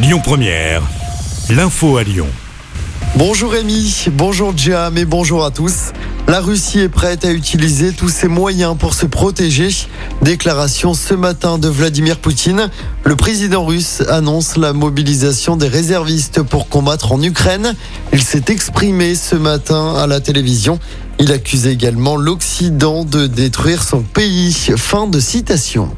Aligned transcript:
Lyon 0.00 0.20
Première, 0.22 0.82
l'info 1.50 1.96
à 1.96 2.04
Lyon. 2.04 2.28
Bonjour 3.16 3.50
Rémi, 3.50 4.06
bonjour 4.12 4.56
Jam 4.56 4.96
et 4.96 5.04
bonjour 5.04 5.44
à 5.44 5.50
tous. 5.50 5.90
La 6.28 6.40
Russie 6.40 6.78
est 6.78 6.88
prête 6.88 7.24
à 7.24 7.32
utiliser 7.32 7.92
tous 7.92 8.08
ses 8.08 8.28
moyens 8.28 8.76
pour 8.78 8.94
se 8.94 9.06
protéger. 9.06 9.70
Déclaration 10.22 10.94
ce 10.94 11.14
matin 11.14 11.58
de 11.58 11.66
Vladimir 11.66 12.20
Poutine. 12.20 12.70
Le 13.02 13.16
président 13.16 13.64
russe 13.64 14.04
annonce 14.08 14.56
la 14.56 14.72
mobilisation 14.72 15.56
des 15.56 15.66
réservistes 15.66 16.42
pour 16.42 16.68
combattre 16.68 17.10
en 17.10 17.20
Ukraine. 17.20 17.74
Il 18.12 18.22
s'est 18.22 18.44
exprimé 18.50 19.16
ce 19.16 19.34
matin 19.34 19.96
à 19.96 20.06
la 20.06 20.20
télévision. 20.20 20.78
Il 21.18 21.32
accuse 21.32 21.66
également 21.66 22.16
l'Occident 22.16 23.04
de 23.04 23.26
détruire 23.26 23.82
son 23.82 24.02
pays. 24.02 24.54
Fin 24.76 25.08
de 25.08 25.18
citation. 25.18 25.90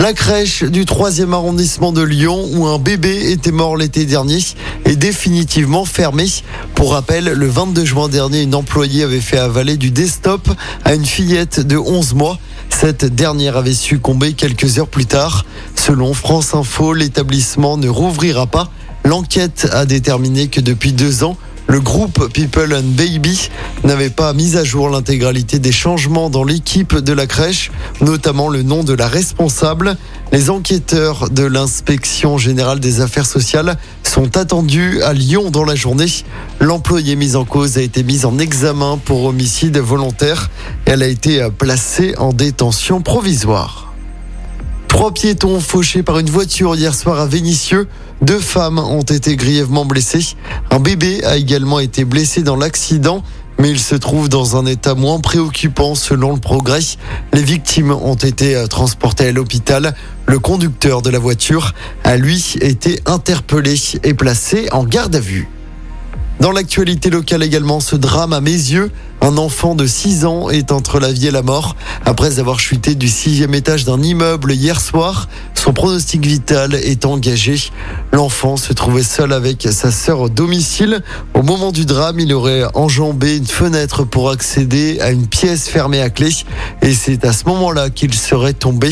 La 0.00 0.14
crèche 0.14 0.64
du 0.64 0.86
3e 0.86 1.34
arrondissement 1.34 1.92
de 1.92 2.00
Lyon, 2.00 2.48
où 2.54 2.66
un 2.66 2.78
bébé 2.78 3.32
était 3.32 3.50
mort 3.50 3.76
l'été 3.76 4.06
dernier, 4.06 4.38
est 4.86 4.96
définitivement 4.96 5.84
fermée. 5.84 6.26
Pour 6.74 6.92
rappel, 6.92 7.26
le 7.26 7.46
22 7.46 7.84
juin 7.84 8.08
dernier, 8.08 8.40
une 8.40 8.54
employée 8.54 9.02
avait 9.02 9.20
fait 9.20 9.36
avaler 9.36 9.76
du 9.76 9.90
desktop 9.90 10.48
à 10.86 10.94
une 10.94 11.04
fillette 11.04 11.60
de 11.60 11.76
11 11.76 12.14
mois. 12.14 12.38
Cette 12.70 13.04
dernière 13.04 13.58
avait 13.58 13.74
succombé 13.74 14.32
quelques 14.32 14.78
heures 14.78 14.88
plus 14.88 15.04
tard. 15.04 15.44
Selon 15.76 16.14
France 16.14 16.54
Info, 16.54 16.94
l'établissement 16.94 17.76
ne 17.76 17.90
rouvrira 17.90 18.46
pas. 18.46 18.70
L'enquête 19.04 19.68
a 19.70 19.84
déterminé 19.84 20.48
que 20.48 20.62
depuis 20.62 20.92
deux 20.92 21.24
ans, 21.24 21.36
le 21.70 21.78
groupe 21.78 22.32
People 22.32 22.74
and 22.74 22.96
Baby 22.96 23.48
n'avait 23.84 24.10
pas 24.10 24.32
mis 24.32 24.56
à 24.56 24.64
jour 24.64 24.90
l'intégralité 24.90 25.60
des 25.60 25.70
changements 25.70 26.28
dans 26.28 26.42
l'équipe 26.42 26.96
de 26.96 27.12
la 27.12 27.28
crèche, 27.28 27.70
notamment 28.00 28.48
le 28.48 28.64
nom 28.64 28.82
de 28.82 28.92
la 28.92 29.06
responsable. 29.06 29.96
Les 30.32 30.50
enquêteurs 30.50 31.30
de 31.30 31.44
l'inspection 31.44 32.38
générale 32.38 32.80
des 32.80 33.00
affaires 33.00 33.26
sociales 33.26 33.78
sont 34.02 34.36
attendus 34.36 35.00
à 35.02 35.12
Lyon 35.12 35.50
dans 35.50 35.64
la 35.64 35.76
journée. 35.76 36.12
L'employée 36.58 37.14
mise 37.14 37.36
en 37.36 37.44
cause 37.44 37.78
a 37.78 37.82
été 37.82 38.02
mise 38.02 38.24
en 38.24 38.36
examen 38.38 38.98
pour 39.04 39.24
homicide 39.24 39.78
volontaire. 39.78 40.50
Elle 40.86 41.04
a 41.04 41.08
été 41.08 41.46
placée 41.56 42.14
en 42.18 42.32
détention 42.32 43.00
provisoire. 43.00 43.89
Trois 45.00 45.14
piétons 45.14 45.60
fauchés 45.60 46.02
par 46.02 46.18
une 46.18 46.28
voiture 46.28 46.76
hier 46.76 46.94
soir 46.94 47.20
à 47.20 47.26
Vénissieux. 47.26 47.88
Deux 48.20 48.38
femmes 48.38 48.78
ont 48.78 49.00
été 49.00 49.34
grièvement 49.34 49.86
blessées. 49.86 50.36
Un 50.70 50.78
bébé 50.78 51.24
a 51.24 51.38
également 51.38 51.80
été 51.80 52.04
blessé 52.04 52.42
dans 52.42 52.56
l'accident, 52.56 53.22
mais 53.58 53.70
il 53.70 53.80
se 53.80 53.94
trouve 53.94 54.28
dans 54.28 54.58
un 54.58 54.66
état 54.66 54.94
moins 54.94 55.18
préoccupant 55.18 55.94
selon 55.94 56.34
le 56.34 56.38
progrès. 56.38 56.82
Les 57.32 57.42
victimes 57.42 57.92
ont 57.92 58.14
été 58.14 58.62
transportées 58.68 59.28
à 59.28 59.32
l'hôpital. 59.32 59.94
Le 60.26 60.38
conducteur 60.38 61.00
de 61.00 61.08
la 61.08 61.18
voiture 61.18 61.72
a 62.04 62.18
lui 62.18 62.56
été 62.60 63.00
interpellé 63.06 63.76
et 64.04 64.12
placé 64.12 64.68
en 64.70 64.84
garde 64.84 65.16
à 65.16 65.20
vue. 65.20 65.48
Dans 66.40 66.52
l'actualité 66.52 67.10
locale 67.10 67.42
également, 67.42 67.80
ce 67.80 67.96
drame 67.96 68.32
à 68.32 68.40
mes 68.40 68.50
yeux, 68.50 68.90
un 69.20 69.36
enfant 69.36 69.74
de 69.74 69.86
6 69.86 70.24
ans 70.24 70.48
est 70.48 70.72
entre 70.72 70.98
la 70.98 71.12
vie 71.12 71.26
et 71.26 71.30
la 71.30 71.42
mort. 71.42 71.76
Après 72.06 72.38
avoir 72.38 72.58
chuté 72.58 72.94
du 72.94 73.08
sixième 73.08 73.54
étage 73.54 73.84
d'un 73.84 74.00
immeuble 74.00 74.52
hier 74.52 74.80
soir, 74.80 75.28
son 75.60 75.74
pronostic 75.74 76.24
vital 76.24 76.74
est 76.74 77.04
engagé. 77.04 77.70
L'enfant 78.12 78.56
se 78.56 78.72
trouvait 78.72 79.02
seul 79.02 79.30
avec 79.34 79.68
sa 79.70 79.90
sœur 79.90 80.20
au 80.20 80.28
domicile. 80.30 81.02
Au 81.34 81.42
moment 81.42 81.70
du 81.70 81.84
drame, 81.84 82.18
il 82.18 82.32
aurait 82.32 82.64
enjambé 82.72 83.36
une 83.36 83.46
fenêtre 83.46 84.04
pour 84.04 84.30
accéder 84.30 84.98
à 85.00 85.10
une 85.10 85.26
pièce 85.26 85.68
fermée 85.68 86.00
à 86.00 86.08
clé. 86.08 86.30
Et 86.80 86.94
c'est 86.94 87.26
à 87.26 87.34
ce 87.34 87.44
moment-là 87.44 87.90
qu'il 87.90 88.14
serait 88.14 88.54
tombé. 88.54 88.88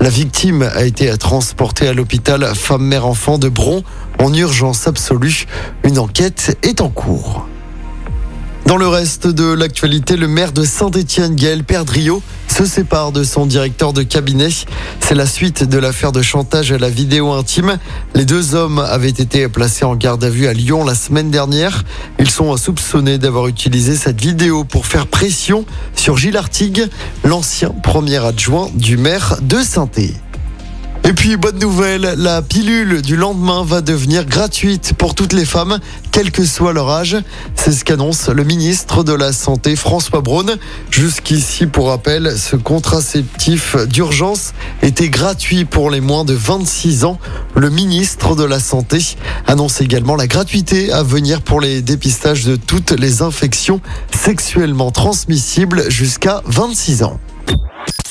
La 0.00 0.08
victime 0.08 0.62
a 0.62 0.82
été 0.82 1.16
transportée 1.18 1.86
à 1.86 1.92
l'hôpital 1.92 2.44
femme-mère-enfant 2.52 3.38
de 3.38 3.48
Bron 3.48 3.84
en 4.18 4.34
urgence 4.34 4.88
absolue. 4.88 5.46
Une 5.84 6.00
enquête 6.00 6.58
est 6.64 6.80
en 6.80 6.88
cours. 6.88 7.46
Dans 8.66 8.76
le 8.76 8.88
reste 8.88 9.28
de 9.28 9.52
l'actualité, 9.52 10.16
le 10.16 10.26
maire 10.26 10.50
de 10.50 10.64
Saint-Étienne, 10.64 11.36
Gaël 11.36 11.62
Perdriau, 11.62 12.22
se 12.58 12.64
sépare 12.64 13.12
de 13.12 13.22
son 13.22 13.46
directeur 13.46 13.92
de 13.92 14.02
cabinet. 14.02 14.48
C'est 14.98 15.14
la 15.14 15.26
suite 15.26 15.62
de 15.62 15.78
l'affaire 15.78 16.10
de 16.10 16.22
chantage 16.22 16.72
à 16.72 16.78
la 16.78 16.90
vidéo 16.90 17.30
intime. 17.30 17.78
Les 18.16 18.24
deux 18.24 18.56
hommes 18.56 18.80
avaient 18.80 19.08
été 19.10 19.46
placés 19.48 19.84
en 19.84 19.94
garde 19.94 20.24
à 20.24 20.28
vue 20.28 20.48
à 20.48 20.54
Lyon 20.54 20.84
la 20.84 20.96
semaine 20.96 21.30
dernière. 21.30 21.84
Ils 22.18 22.30
sont 22.30 22.56
soupçonnés 22.56 23.18
d'avoir 23.18 23.46
utilisé 23.46 23.94
cette 23.94 24.20
vidéo 24.20 24.64
pour 24.64 24.86
faire 24.86 25.06
pression 25.06 25.66
sur 25.94 26.16
Gilles 26.16 26.36
Artigue, 26.36 26.88
l'ancien 27.22 27.70
premier 27.70 28.24
adjoint 28.24 28.70
du 28.74 28.96
maire 28.96 29.36
de 29.40 29.58
saint 29.62 29.86
et 31.08 31.14
puis, 31.14 31.38
bonne 31.38 31.58
nouvelle, 31.58 32.02
la 32.18 32.42
pilule 32.42 33.00
du 33.00 33.16
lendemain 33.16 33.64
va 33.64 33.80
devenir 33.80 34.26
gratuite 34.26 34.92
pour 34.92 35.14
toutes 35.14 35.32
les 35.32 35.46
femmes, 35.46 35.78
quel 36.12 36.30
que 36.30 36.44
soit 36.44 36.74
leur 36.74 36.90
âge. 36.90 37.16
C'est 37.54 37.72
ce 37.72 37.82
qu'annonce 37.82 38.28
le 38.28 38.44
ministre 38.44 39.02
de 39.04 39.14
la 39.14 39.32
Santé, 39.32 39.74
François 39.74 40.20
Braun. 40.20 40.58
Jusqu'ici, 40.90 41.64
pour 41.64 41.88
rappel, 41.88 42.34
ce 42.36 42.56
contraceptif 42.56 43.74
d'urgence 43.86 44.52
était 44.82 45.08
gratuit 45.08 45.64
pour 45.64 45.90
les 45.90 46.02
moins 46.02 46.26
de 46.26 46.34
26 46.34 47.06
ans. 47.06 47.18
Le 47.56 47.70
ministre 47.70 48.36
de 48.36 48.44
la 48.44 48.60
Santé 48.60 48.98
annonce 49.46 49.80
également 49.80 50.14
la 50.14 50.26
gratuité 50.26 50.92
à 50.92 51.02
venir 51.02 51.40
pour 51.40 51.62
les 51.62 51.80
dépistages 51.80 52.44
de 52.44 52.56
toutes 52.56 52.90
les 52.90 53.22
infections 53.22 53.80
sexuellement 54.14 54.90
transmissibles 54.90 55.90
jusqu'à 55.90 56.42
26 56.44 57.02
ans. 57.04 57.18